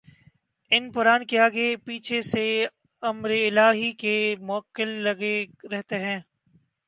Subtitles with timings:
[0.71, 2.43] ان پران کے آگے پیچھے سے
[3.03, 4.15] امرِالٰہی کے
[4.41, 5.35] مؤکل لگے
[5.71, 6.19] رہتے ہیں